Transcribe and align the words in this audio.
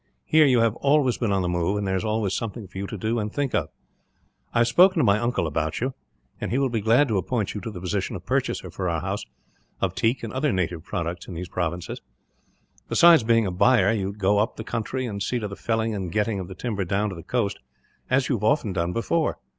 Here 0.25 0.47
you 0.47 0.61
have 0.61 0.73
always 0.77 1.19
been 1.19 1.31
on 1.31 1.43
the 1.43 1.47
move, 1.47 1.77
and 1.77 1.85
there 1.85 1.95
is 1.95 2.03
always 2.03 2.33
something 2.33 2.65
for 2.67 2.75
you 2.79 2.87
to 2.87 2.97
do, 2.97 3.19
and 3.19 3.31
think 3.31 3.53
of. 3.53 3.69
"I 4.51 4.57
have 4.61 4.67
spoken 4.67 4.97
to 4.97 5.03
my 5.03 5.19
uncle 5.19 5.45
about 5.45 5.79
you, 5.79 5.93
and 6.39 6.49
he 6.49 6.57
will 6.57 6.71
be 6.71 6.81
glad 6.81 7.07
to 7.09 7.19
appoint 7.19 7.53
you 7.53 7.61
to 7.61 7.69
the 7.69 7.79
position 7.79 8.15
of 8.15 8.25
purchaser, 8.25 8.71
for 8.71 8.89
our 8.89 9.01
house, 9.01 9.27
of 9.79 9.93
teak 9.93 10.23
and 10.23 10.33
other 10.33 10.51
native 10.51 10.83
products 10.83 11.27
in 11.27 11.35
these 11.35 11.49
provinces. 11.49 12.01
Besides 12.89 13.21
being 13.21 13.47
buyer, 13.53 13.91
you 13.91 14.07
would 14.07 14.17
go 14.17 14.39
up 14.39 14.55
the 14.55 14.63
country, 14.63 15.05
and 15.05 15.21
see 15.21 15.37
to 15.37 15.47
the 15.47 15.55
felling 15.55 15.93
and 15.93 16.11
getting 16.11 16.43
the 16.47 16.55
timber 16.55 16.83
down 16.83 17.09
to 17.09 17.15
the 17.15 17.21
coast, 17.21 17.59
as 18.09 18.27
you 18.27 18.37
have 18.37 18.43
often 18.43 18.73
done 18.73 18.93
before. 18.93 19.37